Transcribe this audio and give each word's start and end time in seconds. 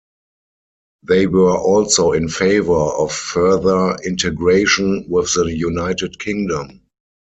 They 1.03 1.27
were 1.27 1.55
also 1.55 2.13
in 2.13 2.27
favour 2.27 2.73
of 2.97 3.13
further 3.13 3.95
integration 4.03 5.05
with 5.07 5.31
the 5.35 5.45
United 5.55 6.17
Kingdom. 6.19 6.81